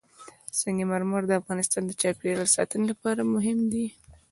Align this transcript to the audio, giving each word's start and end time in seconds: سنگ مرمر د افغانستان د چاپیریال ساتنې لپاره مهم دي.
سنگ 0.59 0.79
مرمر 0.91 1.21
د 1.27 1.31
افغانستان 1.41 1.83
د 1.85 1.91
چاپیریال 2.01 2.47
ساتنې 2.55 2.85
لپاره 2.91 3.21
مهم 3.33 3.59
دي. 3.71 3.85